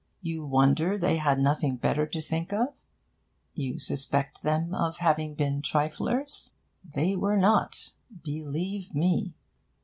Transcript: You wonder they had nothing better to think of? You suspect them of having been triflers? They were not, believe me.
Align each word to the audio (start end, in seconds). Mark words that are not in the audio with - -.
You 0.23 0.43
wonder 0.47 0.97
they 0.97 1.17
had 1.17 1.37
nothing 1.39 1.75
better 1.75 2.07
to 2.07 2.21
think 2.21 2.51
of? 2.51 2.69
You 3.53 3.77
suspect 3.77 4.41
them 4.41 4.73
of 4.73 4.97
having 4.97 5.35
been 5.35 5.61
triflers? 5.61 6.53
They 6.83 7.15
were 7.15 7.37
not, 7.37 7.91
believe 8.23 8.95
me. 8.95 9.35